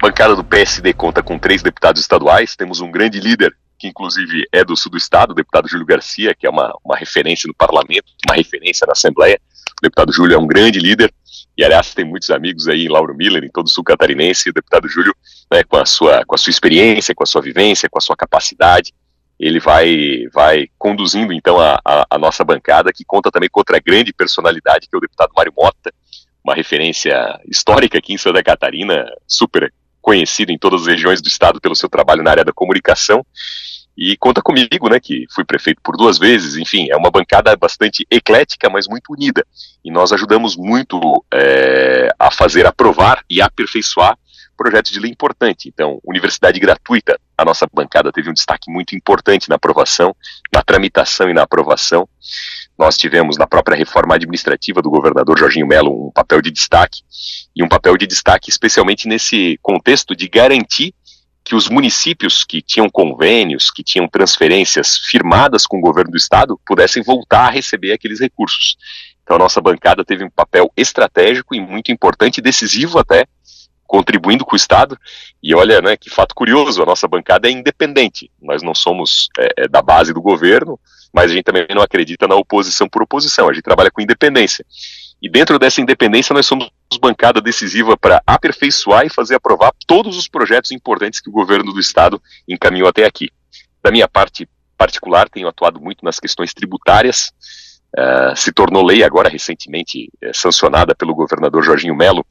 A 0.00 0.06
bancada 0.06 0.36
do 0.36 0.44
PSD 0.44 0.92
conta 0.92 1.22
com 1.22 1.38
três 1.38 1.62
deputados 1.62 2.00
estaduais, 2.00 2.54
temos 2.54 2.80
um 2.80 2.90
grande 2.90 3.18
líder 3.18 3.54
que 3.84 3.88
inclusive 3.88 4.46
é 4.50 4.64
do 4.64 4.74
sul 4.76 4.90
do 4.90 4.96
estado, 4.96 5.32
o 5.32 5.34
deputado 5.34 5.68
Júlio 5.68 5.84
Garcia, 5.84 6.34
que 6.34 6.46
é 6.46 6.50
uma, 6.50 6.74
uma 6.82 6.96
referência 6.96 7.46
no 7.46 7.54
parlamento, 7.54 8.04
uma 8.26 8.34
referência 8.34 8.86
na 8.86 8.92
Assembleia. 8.92 9.38
Deputado 9.84 10.10
Júlio 10.10 10.34
é 10.34 10.38
um 10.38 10.46
grande 10.46 10.78
líder, 10.78 11.12
e 11.58 11.62
aliás 11.62 11.92
tem 11.92 12.06
muitos 12.06 12.30
amigos 12.30 12.68
aí 12.68 12.86
em 12.86 12.88
Lauro 12.88 13.14
Miller, 13.14 13.44
em 13.44 13.50
todo 13.50 13.66
o 13.66 13.68
sul 13.68 13.84
catarinense, 13.84 14.48
o 14.48 14.52
deputado 14.52 14.88
Júlio, 14.88 15.14
né, 15.52 15.62
com, 15.62 15.76
a 15.76 15.84
sua, 15.84 16.24
com 16.24 16.34
a 16.34 16.38
sua 16.38 16.50
experiência, 16.50 17.14
com 17.14 17.22
a 17.22 17.26
sua 17.26 17.42
vivência, 17.42 17.86
com 17.90 17.98
a 17.98 18.00
sua 18.00 18.16
capacidade, 18.16 18.94
ele 19.38 19.60
vai, 19.60 20.26
vai 20.32 20.68
conduzindo 20.78 21.34
então 21.34 21.60
a, 21.60 21.78
a, 21.84 22.06
a 22.08 22.18
nossa 22.18 22.42
bancada, 22.42 22.94
que 22.94 23.04
conta 23.04 23.30
também 23.30 23.50
com 23.52 23.60
outra 23.60 23.78
grande 23.78 24.10
personalidade, 24.10 24.88
que 24.88 24.96
é 24.96 24.98
o 24.98 25.02
deputado 25.02 25.32
Mário 25.36 25.52
Mota, 25.54 25.92
uma 26.42 26.54
referência 26.54 27.38
histórica 27.46 27.98
aqui 27.98 28.14
em 28.14 28.18
Santa 28.18 28.42
Catarina, 28.42 29.04
super 29.28 29.70
conhecido 30.00 30.50
em 30.50 30.56
todas 30.56 30.82
as 30.82 30.86
regiões 30.86 31.20
do 31.20 31.28
estado 31.28 31.60
pelo 31.60 31.76
seu 31.76 31.90
trabalho 31.90 32.22
na 32.22 32.30
área 32.30 32.44
da 32.44 32.54
comunicação, 32.54 33.22
e 33.96 34.16
conta 34.16 34.42
comigo, 34.42 34.88
né, 34.88 34.98
que 34.98 35.26
fui 35.32 35.44
prefeito 35.44 35.80
por 35.82 35.96
duas 35.96 36.18
vezes, 36.18 36.56
enfim, 36.56 36.88
é 36.90 36.96
uma 36.96 37.10
bancada 37.10 37.54
bastante 37.56 38.06
eclética, 38.10 38.68
mas 38.68 38.88
muito 38.88 39.12
unida. 39.12 39.46
E 39.84 39.90
nós 39.90 40.12
ajudamos 40.12 40.56
muito 40.56 41.24
é, 41.32 42.08
a 42.18 42.30
fazer 42.30 42.66
aprovar 42.66 43.22
e 43.30 43.40
aperfeiçoar 43.40 44.18
projetos 44.56 44.92
de 44.92 45.00
lei 45.00 45.10
importante. 45.10 45.68
Então, 45.68 46.00
universidade 46.04 46.58
gratuita, 46.58 47.18
a 47.36 47.44
nossa 47.44 47.66
bancada 47.72 48.12
teve 48.12 48.30
um 48.30 48.32
destaque 48.32 48.70
muito 48.70 48.94
importante 48.94 49.48
na 49.48 49.56
aprovação, 49.56 50.14
na 50.52 50.62
tramitação 50.62 51.28
e 51.28 51.34
na 51.34 51.42
aprovação. 51.42 52.08
Nós 52.78 52.96
tivemos 52.96 53.36
na 53.36 53.46
própria 53.46 53.76
reforma 53.76 54.14
administrativa 54.14 54.80
do 54.80 54.90
governador 54.90 55.38
Jorginho 55.38 55.66
Melo 55.66 56.08
um 56.08 56.10
papel 56.10 56.40
de 56.40 56.50
destaque, 56.50 57.02
e 57.54 57.62
um 57.62 57.68
papel 57.68 57.96
de 57.96 58.06
destaque 58.06 58.50
especialmente 58.50 59.06
nesse 59.06 59.58
contexto 59.62 60.14
de 60.14 60.28
garantir 60.28 60.94
que 61.44 61.54
os 61.54 61.68
municípios 61.68 62.42
que 62.42 62.62
tinham 62.62 62.88
convênios, 62.88 63.70
que 63.70 63.82
tinham 63.82 64.08
transferências 64.08 64.96
firmadas 64.96 65.66
com 65.66 65.78
o 65.78 65.80
governo 65.80 66.12
do 66.12 66.16
estado, 66.16 66.58
pudessem 66.66 67.02
voltar 67.02 67.46
a 67.46 67.50
receber 67.50 67.92
aqueles 67.92 68.18
recursos. 68.18 68.76
Então 69.22 69.36
a 69.36 69.38
nossa 69.38 69.60
bancada 69.60 70.04
teve 70.04 70.24
um 70.24 70.30
papel 70.30 70.70
estratégico 70.76 71.54
e 71.54 71.60
muito 71.60 71.92
importante, 71.92 72.40
decisivo 72.40 72.98
até, 72.98 73.26
contribuindo 73.86 74.44
com 74.44 74.54
o 74.54 74.56
Estado. 74.56 74.98
E 75.42 75.54
olha, 75.54 75.80
né, 75.80 75.96
que 75.96 76.10
fato 76.10 76.34
curioso, 76.34 76.82
a 76.82 76.86
nossa 76.86 77.06
bancada 77.06 77.48
é 77.48 77.50
independente. 77.50 78.30
Nós 78.40 78.62
não 78.62 78.74
somos 78.74 79.28
é, 79.38 79.64
é 79.64 79.68
da 79.68 79.82
base 79.82 80.12
do 80.12 80.20
governo, 80.20 80.78
mas 81.12 81.30
a 81.30 81.34
gente 81.34 81.44
também 81.44 81.66
não 81.74 81.82
acredita 81.82 82.26
na 82.26 82.34
oposição 82.34 82.88
por 82.88 83.02
oposição. 83.02 83.48
A 83.48 83.52
gente 83.52 83.62
trabalha 83.62 83.90
com 83.90 84.00
independência. 84.00 84.64
E 85.22 85.28
dentro 85.30 85.58
dessa 85.58 85.80
independência, 85.80 86.34
nós 86.34 86.44
somos 86.44 86.68
bancada 86.96 87.40
decisiva 87.40 87.96
para 87.96 88.22
aperfeiçoar 88.26 89.06
e 89.06 89.10
fazer 89.10 89.34
aprovar 89.34 89.72
todos 89.86 90.16
os 90.16 90.28
projetos 90.28 90.70
importantes 90.70 91.20
que 91.20 91.28
o 91.28 91.32
governo 91.32 91.72
do 91.72 91.80
Estado 91.80 92.20
encaminhou 92.48 92.88
até 92.88 93.04
aqui. 93.04 93.30
Da 93.82 93.90
minha 93.90 94.08
parte 94.08 94.48
particular, 94.76 95.28
tenho 95.28 95.48
atuado 95.48 95.80
muito 95.80 96.04
nas 96.04 96.18
questões 96.18 96.52
tributárias. 96.52 97.32
Uh, 97.96 98.36
se 98.36 98.52
tornou 98.52 98.84
lei 98.84 99.04
agora, 99.04 99.28
recentemente 99.28 100.10
é, 100.20 100.32
sancionada 100.32 100.96
pelo 100.96 101.14
governador 101.14 101.62
Jorginho 101.62 101.94
Melo, 101.94 102.26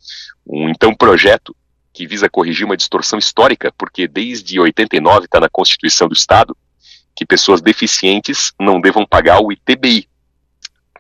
um 0.45 0.67
então 0.67 0.93
projeto 0.93 1.55
que 1.93 2.05
visa 2.05 2.27
corrigir 2.27 2.65
uma 2.65 2.75
distorção 2.75 3.17
histórica, 3.17 3.71
porque 3.77 4.07
desde 4.07 4.59
89 4.59 5.25
está 5.25 5.39
na 5.39 5.47
Constituição 5.47 6.07
do 6.07 6.13
Estado 6.13 6.57
que 7.15 7.25
pessoas 7.25 7.61
deficientes 7.61 8.51
não 8.59 8.81
devam 8.81 9.05
pagar 9.05 9.39
o 9.39 9.51
ITBI, 9.51 10.07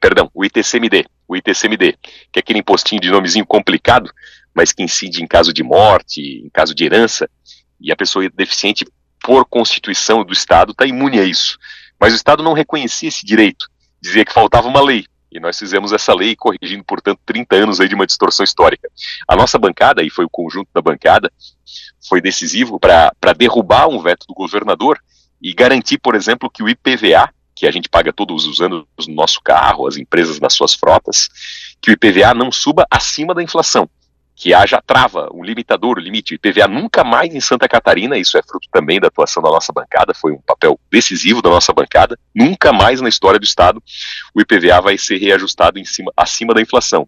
perdão, 0.03 0.29
o 0.33 0.43
ITCMD, 0.43 1.05
o 1.25 1.37
ITCMD, 1.37 1.97
que 2.29 2.37
é 2.37 2.39
aquele 2.41 2.59
impostinho 2.59 2.99
de 2.99 3.09
nomezinho 3.09 3.45
complicado, 3.45 4.11
mas 4.53 4.73
que 4.73 4.83
incide 4.83 5.23
em 5.23 5.25
caso 5.25 5.53
de 5.53 5.63
morte, 5.63 6.41
em 6.45 6.49
caso 6.49 6.75
de 6.75 6.83
herança, 6.83 7.29
e 7.79 7.89
a 7.89 7.95
pessoa 7.95 8.29
deficiente 8.29 8.85
por 9.23 9.45
Constituição 9.45 10.21
do 10.25 10.33
Estado, 10.33 10.73
está 10.73 10.85
imune 10.85 11.21
a 11.21 11.23
isso. 11.23 11.57
Mas 11.97 12.11
o 12.11 12.17
Estado 12.17 12.43
não 12.43 12.51
reconhecia 12.51 13.07
esse 13.07 13.25
direito, 13.25 13.65
dizia 14.01 14.25
que 14.25 14.33
faltava 14.33 14.67
uma 14.67 14.81
lei. 14.81 15.05
E 15.31 15.39
nós 15.39 15.57
fizemos 15.57 15.93
essa 15.93 16.13
lei 16.13 16.35
corrigindo, 16.35 16.83
portanto, 16.83 17.21
30 17.25 17.55
anos 17.55 17.79
aí 17.79 17.87
de 17.87 17.95
uma 17.95 18.05
distorção 18.05 18.43
histórica. 18.43 18.89
A 19.25 19.37
nossa 19.37 19.57
bancada, 19.57 20.03
e 20.03 20.09
foi 20.09 20.25
o 20.25 20.29
conjunto 20.29 20.67
da 20.73 20.81
bancada, 20.81 21.31
foi 22.09 22.19
decisivo 22.19 22.77
para 22.77 23.33
derrubar 23.37 23.87
um 23.87 24.01
veto 24.01 24.25
do 24.27 24.33
governador 24.33 24.99
e 25.41 25.53
garantir, 25.53 25.97
por 25.97 26.13
exemplo, 26.13 26.49
que 26.49 26.61
o 26.61 26.67
IPVA, 26.67 27.33
que 27.63 27.67
a 27.67 27.71
gente 27.71 27.87
paga 27.87 28.11
todos 28.11 28.45
os 28.45 28.59
anos 28.59 28.83
no 29.07 29.15
nosso 29.15 29.39
carro, 29.41 29.87
as 29.87 29.95
empresas 29.95 30.37
nas 30.37 30.53
suas 30.53 30.73
frotas, 30.73 31.29
que 31.81 31.89
o 31.89 31.93
IPVA 31.93 32.33
não 32.33 32.51
suba 32.51 32.85
acima 32.91 33.33
da 33.33 33.41
inflação 33.41 33.89
que 34.35 34.53
haja 34.53 34.81
trava, 34.85 35.29
um 35.31 35.41
limitador, 35.41 35.97
um 35.97 36.01
limite. 36.01 36.33
O 36.33 36.35
IPVA 36.35 36.67
nunca 36.67 37.05
mais 37.05 37.33
em 37.33 37.39
Santa 37.39 37.69
Catarina, 37.69 38.17
isso 38.17 38.37
é 38.37 38.41
fruto 38.43 38.67
também 38.69 38.99
da 38.99 39.07
atuação 39.07 39.41
da 39.41 39.49
nossa 39.49 39.71
bancada, 39.71 40.13
foi 40.13 40.33
um 40.33 40.41
papel 40.41 40.77
decisivo 40.91 41.41
da 41.41 41.51
nossa 41.51 41.71
bancada, 41.71 42.19
nunca 42.35 42.73
mais 42.73 42.99
na 42.99 43.07
história 43.07 43.39
do 43.39 43.45
Estado 43.45 43.81
o 44.35 44.41
IPVA 44.41 44.81
vai 44.81 44.97
ser 44.97 45.17
reajustado 45.17 45.79
em 45.79 45.85
cima, 45.85 46.11
acima 46.17 46.53
da 46.53 46.61
inflação. 46.61 47.07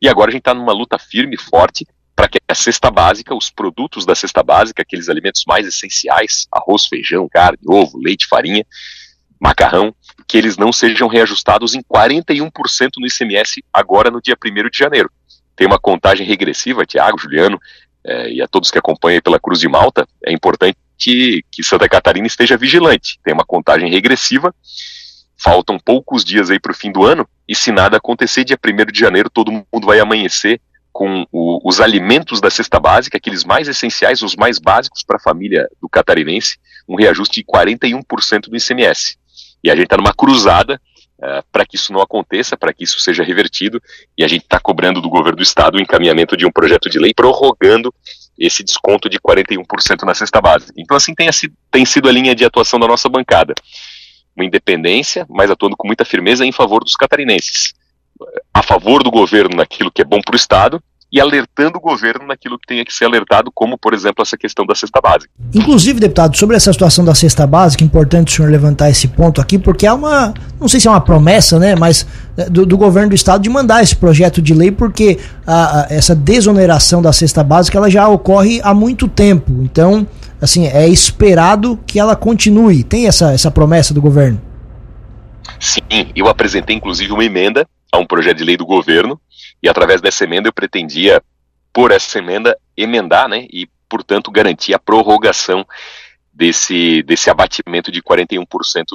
E 0.00 0.08
agora 0.08 0.30
a 0.30 0.32
gente 0.32 0.42
está 0.42 0.54
numa 0.54 0.72
luta 0.72 0.98
firme, 0.98 1.36
forte, 1.36 1.86
para 2.16 2.28
que 2.28 2.38
a 2.48 2.54
cesta 2.54 2.90
básica, 2.90 3.34
os 3.34 3.50
produtos 3.50 4.06
da 4.06 4.14
cesta 4.14 4.42
básica, 4.42 4.80
aqueles 4.80 5.10
alimentos 5.10 5.42
mais 5.46 5.66
essenciais, 5.66 6.46
arroz, 6.50 6.86
feijão, 6.86 7.28
carne, 7.28 7.58
ovo, 7.68 7.98
leite, 7.98 8.26
farinha, 8.26 8.64
macarrão, 9.44 9.94
que 10.26 10.38
eles 10.38 10.56
não 10.56 10.72
sejam 10.72 11.06
reajustados 11.06 11.74
em 11.74 11.82
41% 11.82 12.92
no 12.98 13.06
ICMS 13.06 13.62
agora 13.70 14.10
no 14.10 14.22
dia 14.22 14.34
1 14.42 14.70
de 14.70 14.78
janeiro. 14.78 15.10
Tem 15.54 15.66
uma 15.66 15.78
contagem 15.78 16.26
regressiva, 16.26 16.86
Tiago, 16.86 17.18
Juliano, 17.18 17.60
é, 18.02 18.32
e 18.32 18.42
a 18.42 18.48
todos 18.48 18.70
que 18.70 18.78
acompanham 18.78 19.20
pela 19.20 19.38
Cruz 19.38 19.60
de 19.60 19.68
Malta, 19.68 20.06
é 20.24 20.32
importante 20.32 20.76
que, 20.98 21.42
que 21.52 21.62
Santa 21.62 21.88
Catarina 21.88 22.26
esteja 22.26 22.56
vigilante. 22.56 23.18
Tem 23.22 23.34
uma 23.34 23.44
contagem 23.44 23.90
regressiva, 23.90 24.54
faltam 25.36 25.78
poucos 25.78 26.24
dias 26.24 26.50
aí 26.50 26.58
para 26.58 26.72
o 26.72 26.74
fim 26.74 26.90
do 26.90 27.04
ano, 27.04 27.28
e 27.46 27.54
se 27.54 27.70
nada 27.70 27.98
acontecer, 27.98 28.44
dia 28.44 28.58
1 28.62 28.92
de 28.92 28.98
janeiro, 28.98 29.28
todo 29.28 29.52
mundo 29.52 29.86
vai 29.86 30.00
amanhecer 30.00 30.58
com 30.90 31.26
o, 31.30 31.60
os 31.68 31.80
alimentos 31.80 32.40
da 32.40 32.48
cesta 32.48 32.80
básica, 32.80 33.18
aqueles 33.18 33.44
mais 33.44 33.68
essenciais, 33.68 34.22
os 34.22 34.36
mais 34.36 34.58
básicos 34.58 35.02
para 35.02 35.16
a 35.16 35.20
família 35.20 35.68
do 35.82 35.88
catarinense, 35.88 36.56
um 36.88 36.96
reajuste 36.96 37.40
de 37.40 37.46
41% 37.46 38.48
do 38.48 38.56
ICMS. 38.56 39.18
E 39.64 39.70
a 39.70 39.74
gente 39.74 39.84
está 39.84 39.96
numa 39.96 40.12
cruzada 40.12 40.78
uh, 41.18 41.42
para 41.50 41.64
que 41.64 41.76
isso 41.76 41.90
não 41.90 42.02
aconteça, 42.02 42.54
para 42.54 42.72
que 42.72 42.84
isso 42.84 43.00
seja 43.00 43.24
revertido, 43.24 43.80
e 44.16 44.22
a 44.22 44.28
gente 44.28 44.42
está 44.42 44.60
cobrando 44.60 45.00
do 45.00 45.08
governo 45.08 45.38
do 45.38 45.42
estado 45.42 45.76
o 45.76 45.80
encaminhamento 45.80 46.36
de 46.36 46.44
um 46.44 46.52
projeto 46.52 46.90
de 46.90 46.98
lei 46.98 47.14
prorrogando 47.14 47.92
esse 48.38 48.62
desconto 48.62 49.08
de 49.08 49.18
41% 49.18 50.02
na 50.02 50.14
cesta 50.14 50.40
básica. 50.40 50.72
Então, 50.76 50.94
assim, 50.94 51.14
tem, 51.14 51.28
tem 51.70 51.84
sido 51.86 52.08
a 52.08 52.12
linha 52.12 52.34
de 52.34 52.44
atuação 52.44 52.78
da 52.78 52.86
nossa 52.86 53.08
bancada. 53.08 53.54
Uma 54.36 54.44
independência, 54.44 55.24
mas 55.30 55.50
atuando 55.50 55.76
com 55.76 55.86
muita 55.86 56.04
firmeza 56.04 56.44
em 56.44 56.52
favor 56.52 56.84
dos 56.84 56.96
catarinenses. 56.96 57.72
A 58.52 58.62
favor 58.62 59.02
do 59.02 59.10
governo 59.10 59.56
naquilo 59.56 59.90
que 59.90 60.02
é 60.02 60.04
bom 60.04 60.20
para 60.20 60.34
o 60.34 60.36
Estado 60.36 60.82
e 61.14 61.20
alertando 61.20 61.78
o 61.78 61.80
governo 61.80 62.26
naquilo 62.26 62.58
que 62.58 62.66
tenha 62.66 62.84
que 62.84 62.92
ser 62.92 63.04
alertado, 63.04 63.48
como, 63.54 63.78
por 63.78 63.94
exemplo, 63.94 64.20
essa 64.20 64.36
questão 64.36 64.66
da 64.66 64.74
cesta 64.74 65.00
básica. 65.00 65.32
Inclusive, 65.54 66.00
deputado, 66.00 66.36
sobre 66.36 66.56
essa 66.56 66.72
situação 66.72 67.04
da 67.04 67.14
cesta 67.14 67.46
básica, 67.46 67.84
é 67.84 67.86
importante 67.86 68.32
o 68.32 68.36
senhor 68.36 68.50
levantar 68.50 68.90
esse 68.90 69.06
ponto 69.06 69.40
aqui, 69.40 69.56
porque 69.56 69.86
é 69.86 69.92
uma, 69.92 70.34
não 70.60 70.66
sei 70.66 70.80
se 70.80 70.88
é 70.88 70.90
uma 70.90 71.00
promessa, 71.00 71.56
né, 71.56 71.76
mas 71.76 72.04
é, 72.36 72.50
do, 72.50 72.66
do 72.66 72.76
governo 72.76 73.10
do 73.10 73.14
estado 73.14 73.42
de 73.42 73.48
mandar 73.48 73.80
esse 73.80 73.94
projeto 73.94 74.42
de 74.42 74.52
lei, 74.52 74.72
porque 74.72 75.20
a, 75.46 75.82
a, 75.82 75.86
essa 75.88 76.16
desoneração 76.16 77.00
da 77.00 77.12
cesta 77.12 77.44
básica 77.44 77.78
ela 77.78 77.88
já 77.88 78.08
ocorre 78.08 78.60
há 78.64 78.74
muito 78.74 79.06
tempo. 79.06 79.52
Então, 79.62 80.04
assim, 80.42 80.66
é 80.66 80.88
esperado 80.88 81.78
que 81.86 82.00
ela 82.00 82.16
continue. 82.16 82.82
Tem 82.82 83.06
essa, 83.06 83.32
essa 83.32 83.52
promessa 83.52 83.94
do 83.94 84.02
governo? 84.02 84.42
Sim, 85.60 85.80
eu 86.16 86.26
apresentei 86.26 86.74
inclusive 86.74 87.12
uma 87.12 87.24
emenda 87.24 87.64
a 87.92 87.98
um 87.98 88.04
projeto 88.04 88.38
de 88.38 88.44
lei 88.44 88.56
do 88.56 88.66
governo 88.66 89.20
e 89.64 89.68
através 89.68 90.02
dessa 90.02 90.24
emenda 90.24 90.46
eu 90.46 90.52
pretendia, 90.52 91.22
por 91.72 91.90
essa 91.90 92.18
emenda, 92.18 92.54
emendar, 92.76 93.26
né, 93.26 93.46
e, 93.50 93.66
portanto, 93.88 94.30
garantir 94.30 94.74
a 94.74 94.78
prorrogação 94.78 95.66
desse, 96.30 97.02
desse 97.02 97.30
abatimento 97.30 97.90
de 97.90 98.02
41% 98.02 98.44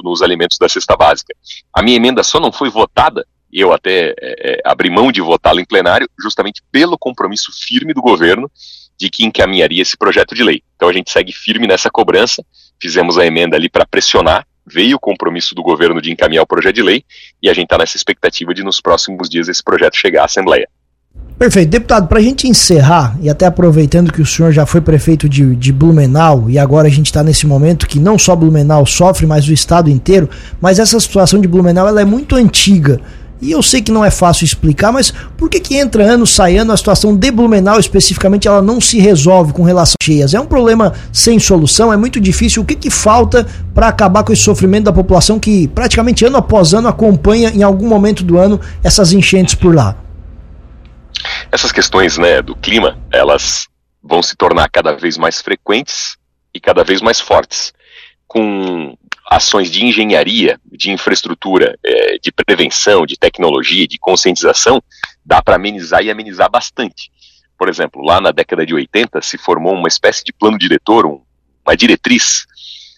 nos 0.04 0.22
alimentos 0.22 0.58
da 0.58 0.68
cesta 0.68 0.96
básica. 0.96 1.34
A 1.74 1.82
minha 1.82 1.96
emenda 1.96 2.22
só 2.22 2.38
não 2.38 2.52
foi 2.52 2.70
votada, 2.70 3.26
e 3.52 3.60
eu 3.60 3.72
até 3.72 4.10
é, 4.10 4.14
é, 4.20 4.60
abri 4.64 4.88
mão 4.88 5.10
de 5.10 5.20
votá-la 5.20 5.60
em 5.60 5.64
plenário, 5.64 6.08
justamente 6.20 6.62
pelo 6.70 6.96
compromisso 6.96 7.50
firme 7.52 7.92
do 7.92 8.00
governo 8.00 8.48
de 8.96 9.10
que 9.10 9.24
encaminharia 9.24 9.82
esse 9.82 9.96
projeto 9.96 10.36
de 10.36 10.44
lei. 10.44 10.62
Então 10.76 10.88
a 10.88 10.92
gente 10.92 11.10
segue 11.10 11.32
firme 11.32 11.66
nessa 11.66 11.90
cobrança, 11.90 12.44
fizemos 12.80 13.18
a 13.18 13.26
emenda 13.26 13.56
ali 13.56 13.68
para 13.68 13.84
pressionar 13.84 14.46
veio 14.72 14.96
o 14.96 15.00
compromisso 15.00 15.54
do 15.54 15.62
governo 15.62 16.00
de 16.00 16.10
encaminhar 16.10 16.42
o 16.42 16.46
projeto 16.46 16.74
de 16.74 16.82
lei 16.82 17.04
e 17.42 17.48
a 17.48 17.54
gente 17.54 17.64
está 17.64 17.78
nessa 17.78 17.96
expectativa 17.96 18.54
de 18.54 18.62
nos 18.62 18.80
próximos 18.80 19.28
dias 19.28 19.48
esse 19.48 19.62
projeto 19.62 19.96
chegar 19.96 20.22
à 20.22 20.24
Assembleia. 20.24 20.68
Perfeito. 21.38 21.70
Deputado, 21.70 22.06
para 22.06 22.18
a 22.18 22.22
gente 22.22 22.46
encerrar, 22.46 23.16
e 23.22 23.30
até 23.30 23.46
aproveitando 23.46 24.12
que 24.12 24.20
o 24.20 24.26
senhor 24.26 24.52
já 24.52 24.66
foi 24.66 24.82
prefeito 24.82 25.26
de, 25.26 25.56
de 25.56 25.72
Blumenau, 25.72 26.50
e 26.50 26.58
agora 26.58 26.86
a 26.86 26.90
gente 26.90 27.06
está 27.06 27.22
nesse 27.22 27.46
momento 27.46 27.86
que 27.86 27.98
não 27.98 28.18
só 28.18 28.36
Blumenau 28.36 28.84
sofre, 28.84 29.26
mas 29.26 29.48
o 29.48 29.52
estado 29.52 29.88
inteiro, 29.88 30.28
mas 30.60 30.78
essa 30.78 31.00
situação 31.00 31.40
de 31.40 31.48
Blumenau 31.48 31.88
ela 31.88 32.02
é 32.02 32.04
muito 32.04 32.36
antiga. 32.36 33.00
E 33.42 33.50
eu 33.50 33.62
sei 33.62 33.80
que 33.80 33.90
não 33.90 34.04
é 34.04 34.10
fácil 34.10 34.44
explicar, 34.44 34.92
mas 34.92 35.10
por 35.36 35.48
que 35.48 35.58
que 35.60 35.76
entra 35.76 36.04
ano, 36.04 36.26
sai 36.26 36.58
ano, 36.58 36.72
a 36.72 36.76
situação 36.76 37.16
de 37.16 37.30
Blumenau 37.30 37.80
especificamente, 37.80 38.46
ela 38.46 38.60
não 38.60 38.80
se 38.80 38.98
resolve 38.98 39.52
com 39.52 39.62
relação 39.62 39.94
a 40.00 40.04
cheias? 40.04 40.34
É 40.34 40.40
um 40.40 40.46
problema 40.46 40.92
sem 41.12 41.38
solução, 41.38 41.92
é 41.92 41.96
muito 41.96 42.20
difícil. 42.20 42.62
O 42.62 42.66
que 42.66 42.74
que 42.74 42.90
falta 42.90 43.46
para 43.74 43.88
acabar 43.88 44.24
com 44.24 44.32
esse 44.32 44.42
sofrimento 44.42 44.84
da 44.84 44.92
população 44.92 45.40
que 45.40 45.68
praticamente 45.68 46.24
ano 46.24 46.36
após 46.36 46.74
ano 46.74 46.88
acompanha 46.88 47.50
em 47.50 47.62
algum 47.62 47.88
momento 47.88 48.22
do 48.22 48.36
ano 48.36 48.60
essas 48.84 49.12
enchentes 49.12 49.54
por 49.54 49.74
lá? 49.74 49.96
Essas 51.50 51.72
questões, 51.72 52.18
né, 52.18 52.42
do 52.42 52.54
clima, 52.54 52.98
elas 53.10 53.66
vão 54.02 54.22
se 54.22 54.36
tornar 54.36 54.68
cada 54.68 54.92
vez 54.92 55.16
mais 55.16 55.40
frequentes 55.40 56.16
e 56.54 56.60
cada 56.60 56.84
vez 56.84 57.00
mais 57.00 57.20
fortes. 57.20 57.72
Com 58.26 58.96
ações 59.30 59.70
de 59.70 59.86
engenharia, 59.86 60.60
de 60.72 60.90
infraestrutura, 60.90 61.78
é, 61.84 62.18
de 62.18 62.32
prevenção, 62.32 63.06
de 63.06 63.16
tecnologia, 63.16 63.86
de 63.86 63.96
conscientização, 63.96 64.82
dá 65.24 65.40
para 65.40 65.54
amenizar 65.54 66.02
e 66.02 66.10
amenizar 66.10 66.50
bastante. 66.50 67.12
Por 67.56 67.68
exemplo, 67.68 68.02
lá 68.02 68.20
na 68.20 68.32
década 68.32 68.66
de 68.66 68.74
80 68.74 69.22
se 69.22 69.38
formou 69.38 69.72
uma 69.72 69.86
espécie 69.86 70.24
de 70.24 70.32
plano 70.32 70.58
diretor, 70.58 71.06
um, 71.06 71.22
uma 71.64 71.76
diretriz, 71.76 72.44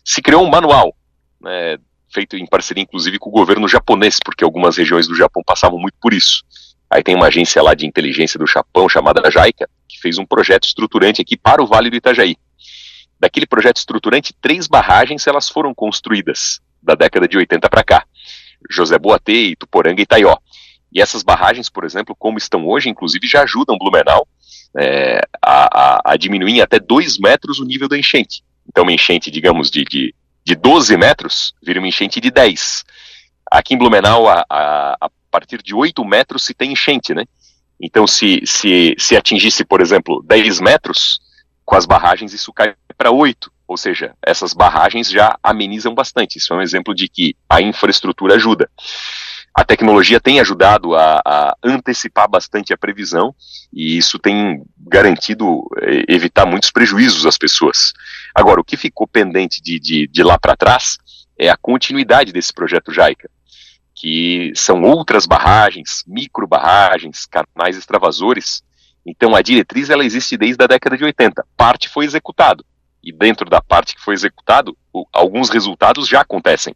se 0.03 0.23
criou 0.23 0.43
um 0.43 0.49
manual, 0.49 0.97
né, 1.39 1.77
feito 2.11 2.35
em 2.35 2.47
parceria 2.47 2.83
inclusive 2.83 3.19
com 3.19 3.29
o 3.29 3.33
governo 3.33 3.69
japonês, 3.69 4.19
porque 4.25 4.43
algumas 4.43 4.79
regiões 4.79 5.07
do 5.07 5.15
Japão 5.15 5.43
passavam 5.45 5.79
muito 5.79 5.99
por 6.01 6.15
isso. 6.15 6.45
Aí 6.89 7.03
tem 7.03 7.15
uma 7.15 7.27
agência 7.27 7.63
lá 7.63 7.75
de 7.75 7.87
inteligência 7.87 8.39
do 8.39 8.47
Japão 8.47 8.89
chamada 8.89 9.31
JAICA, 9.31 9.69
que 9.87 10.01
fez 10.01 10.17
um 10.17 10.25
projeto 10.25 10.65
estruturante 10.65 11.21
aqui 11.21 11.37
para 11.37 11.63
o 11.63 11.67
Vale 11.67 11.91
do 11.91 11.97
Itajaí 11.97 12.37
daquele 13.23 13.47
projeto 13.47 13.77
estruturante, 13.77 14.35
três 14.41 14.67
barragens 14.67 15.29
elas 15.29 15.49
foram 15.49 15.73
construídas 15.73 16.61
da 16.83 16.97
década 16.97 17.29
de 17.29 17.39
80 17.39 17.71
para 17.71 17.85
cá. 17.85 18.05
José 18.69 18.99
Boatê, 18.99 19.55
Tuporanga 19.57 20.01
e 20.01 20.03
Itaió. 20.03 20.37
E 20.93 21.01
essas 21.01 21.23
barragens, 21.23 21.71
por 21.71 21.85
exemplo, 21.85 22.17
como 22.19 22.37
estão 22.37 22.67
hoje, 22.67 22.89
inclusive 22.89 23.25
já 23.29 23.45
ajudam 23.45 23.79
Blumenau 23.79 24.27
é, 24.77 25.21
a, 25.41 26.01
a, 26.01 26.13
a, 26.13 26.17
diminuir 26.17 26.57
em 26.57 26.61
até 26.63 26.81
2 26.81 27.19
metros 27.21 27.61
o 27.61 27.65
nível 27.65 27.89
da 27.89 27.97
enchente. 27.97 28.43
Então, 28.69 28.83
uma 28.83 28.93
enchente, 28.93 29.31
digamos, 29.31 29.71
de, 29.71 29.85
de, 29.85 30.13
de 30.45 30.57
12 30.57 30.97
metros 30.97 31.55
vira 31.63 31.79
uma 31.79 31.87
enchente 31.87 32.21
de 32.21 32.31
10. 32.31 32.85
Aqui 33.53 33.75
em 33.75 33.79
Blumenau, 33.79 34.29
a, 34.29 34.45
a, 34.51 34.97
a 35.01 35.11
partir 35.31 35.63
de 35.63 35.77
8 35.77 36.05
metros 36.05 36.45
se 36.45 36.55
tem 36.55 36.73
enchente, 36.73 37.15
né? 37.15 37.25
Então, 37.81 38.05
se, 38.05 38.43
se, 38.45 38.97
se 38.99 39.17
atingisse, 39.17 39.65
por 39.65 39.81
exemplo, 39.81 40.23
10 40.27 40.61
metros, 40.61 41.21
com 41.65 41.77
as 41.77 41.87
barragens 41.87 42.33
isso 42.33 42.53
cai 42.53 42.75
para 43.03 43.11
8, 43.11 43.51
ou 43.67 43.77
seja, 43.77 44.15
essas 44.25 44.55
barragens 44.55 45.11
já 45.11 45.37
amenizam 45.43 45.93
bastante. 45.93 46.39
Isso 46.39 46.53
é 46.53 46.57
um 46.57 46.63
exemplo 46.63 46.95
de 46.95 47.09
que 47.09 47.35
a 47.51 47.61
infraestrutura 47.61 48.37
ajuda. 48.37 48.71
A 49.53 49.65
tecnologia 49.65 50.21
tem 50.21 50.39
ajudado 50.39 50.95
a, 50.95 51.21
a 51.27 51.57
antecipar 51.65 52.31
bastante 52.31 52.73
a 52.73 52.79
previsão 52.79 53.35
e 53.73 53.99
isso 53.99 54.21
tem 54.21 54.63
garantido 54.79 55.65
eh, 55.81 56.05
evitar 56.07 56.47
muitos 56.47 56.71
prejuízos 56.71 57.27
às 57.27 57.37
pessoas. 57.37 57.93
Agora, 58.33 58.61
o 58.61 58.65
que 58.65 58.77
ficou 58.77 59.09
pendente 59.09 59.61
de, 59.61 59.81
de, 59.81 60.07
de 60.07 60.23
lá 60.23 60.39
para 60.39 60.57
trás 60.57 60.99
é 61.37 61.49
a 61.49 61.57
continuidade 61.57 62.33
desse 62.33 62.53
projeto 62.53 62.93
JAICA, 62.93 63.29
que 63.97 64.53
são 64.55 64.81
outras 64.83 65.27
barragens, 65.27 66.05
micro 66.07 66.47
barragens, 66.47 67.27
canais 67.27 67.77
extravasores. 67.77 68.63
Então, 69.05 69.35
a 69.35 69.43
diretriz 69.43 69.91
ela 69.91 70.05
existe 70.05 70.37
desde 70.37 70.63
a 70.63 70.69
década 70.69 70.97
de 70.97 71.03
80. 71.03 71.45
Parte 71.57 71.89
foi 71.89 72.05
executado 72.05 72.65
e 73.03 73.13
dentro 73.13 73.49
da 73.49 73.61
parte 73.61 73.95
que 73.95 74.01
foi 74.01 74.15
executado, 74.15 74.77
o, 74.93 75.07
alguns 75.13 75.51
resultados 75.51 76.09
já 76.09 76.21
acontecem. 76.21 76.75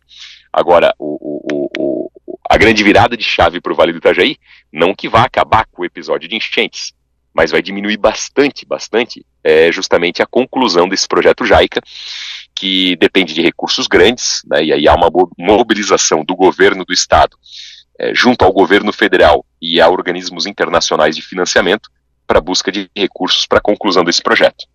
Agora, 0.52 0.94
o, 0.98 1.40
o, 1.52 2.10
a 2.48 2.56
grande 2.56 2.82
virada 2.82 3.16
de 3.16 3.24
chave 3.24 3.60
para 3.60 3.72
o 3.72 3.76
Vale 3.76 3.92
do 3.92 3.98
Itajaí, 3.98 4.36
não 4.72 4.94
que 4.94 5.08
vá 5.08 5.24
acabar 5.24 5.66
com 5.70 5.82
o 5.82 5.84
episódio 5.84 6.28
de 6.28 6.36
enchentes, 6.36 6.92
mas 7.34 7.50
vai 7.50 7.60
diminuir 7.60 7.98
bastante, 7.98 8.64
bastante, 8.64 9.24
é 9.44 9.70
justamente 9.70 10.22
a 10.22 10.26
conclusão 10.26 10.88
desse 10.88 11.06
projeto 11.06 11.44
JAICA, 11.44 11.82
que 12.54 12.96
depende 12.96 13.34
de 13.34 13.42
recursos 13.42 13.86
grandes, 13.86 14.42
né, 14.46 14.64
e 14.64 14.72
aí 14.72 14.88
há 14.88 14.94
uma 14.94 15.10
mobilização 15.36 16.24
do 16.24 16.34
governo 16.34 16.84
do 16.84 16.94
estado 16.94 17.36
é, 17.98 18.14
junto 18.14 18.44
ao 18.44 18.52
governo 18.52 18.92
federal 18.92 19.44
e 19.60 19.80
a 19.80 19.88
organismos 19.88 20.46
internacionais 20.46 21.14
de 21.14 21.22
financiamento 21.22 21.90
para 22.26 22.40
busca 22.40 22.72
de 22.72 22.90
recursos 22.96 23.46
para 23.46 23.58
a 23.58 23.62
conclusão 23.62 24.02
desse 24.02 24.22
projeto. 24.22 24.66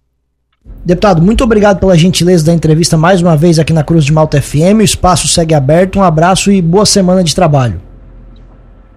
Deputado, 0.63 1.21
muito 1.21 1.43
obrigado 1.43 1.79
pela 1.79 1.97
gentileza 1.97 2.45
da 2.45 2.53
entrevista 2.53 2.95
mais 2.95 3.21
uma 3.21 3.35
vez 3.35 3.57
aqui 3.57 3.73
na 3.73 3.83
Cruz 3.83 4.05
de 4.05 4.13
Malta 4.13 4.39
FM. 4.39 4.79
O 4.79 4.81
espaço 4.83 5.27
segue 5.27 5.55
aberto. 5.55 5.97
Um 5.97 6.03
abraço 6.03 6.51
e 6.51 6.61
boa 6.61 6.85
semana 6.85 7.23
de 7.23 7.33
trabalho. 7.33 7.81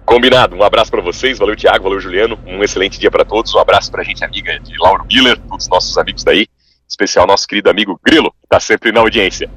Combinado. 0.05 0.55
Um 0.55 0.63
abraço 0.63 0.91
para 0.91 1.01
vocês. 1.01 1.39
Valeu, 1.39 1.55
Tiago. 1.55 1.85
Valeu, 1.85 1.99
Juliano. 1.99 2.37
Um 2.45 2.63
excelente 2.63 2.99
dia 2.99 3.09
para 3.09 3.25
todos. 3.25 3.53
Um 3.55 3.59
abraço 3.59 3.91
para 3.91 4.01
a 4.01 4.03
gente 4.03 4.23
amiga 4.23 4.59
de 4.59 4.73
Lauro 4.79 5.05
Miller, 5.05 5.39
todos 5.49 5.65
os 5.65 5.69
nossos 5.69 5.97
amigos 5.97 6.23
daí. 6.23 6.41
Em 6.41 6.47
especial 6.87 7.25
nosso 7.25 7.47
querido 7.47 7.69
amigo 7.69 7.99
Grilo, 8.05 8.29
que 8.29 8.45
está 8.45 8.59
sempre 8.59 8.91
na 8.91 8.99
audiência. 8.99 9.49